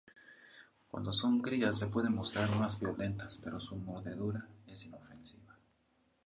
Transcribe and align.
Cuando 0.89 1.13
son 1.13 1.41
crías 1.43 1.77
se 1.77 1.85
pueden 1.85 2.15
mostrar 2.15 2.49
más 2.55 2.79
violentas 2.79 3.37
pero 3.39 3.59
su 3.61 3.75
mordedura 3.75 4.43
es 4.65 4.83
inofensiva. 4.87 5.53